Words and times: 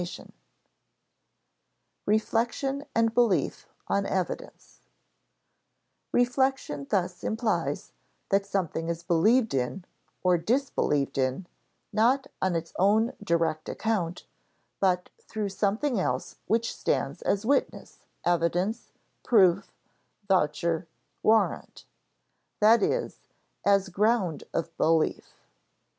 [Sidenote: 0.03 0.33
Reflection 2.07 2.85
and 2.95 3.13
belief 3.13 3.67
on 3.87 4.07
evidence] 4.07 4.79
Reflection 6.11 6.87
thus 6.89 7.23
implies 7.23 7.91
that 8.29 8.43
something 8.43 8.87
is 8.89 9.03
believed 9.03 9.53
in 9.53 9.85
(or 10.23 10.39
disbelieved 10.39 11.19
in), 11.19 11.45
not 11.93 12.25
on 12.41 12.55
its 12.55 12.73
own 12.79 13.13
direct 13.23 13.69
account, 13.69 14.25
but 14.79 15.11
through 15.19 15.49
something 15.49 15.99
else 15.99 16.37
which 16.47 16.75
stands 16.75 17.21
as 17.21 17.45
witness, 17.45 17.99
evidence, 18.25 18.89
proof, 19.23 19.71
voucher, 20.27 20.87
warrant; 21.21 21.85
that 22.59 22.81
is, 22.81 23.19
as 23.63 23.89
ground 23.89 24.45
of 24.51 24.75
belief. 24.77 25.35